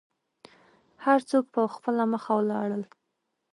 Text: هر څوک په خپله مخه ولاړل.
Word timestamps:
هر 1.05 1.19
څوک 1.29 1.45
په 1.53 1.61
خپله 1.75 2.03
مخه 2.13 2.31
ولاړل. 2.37 2.83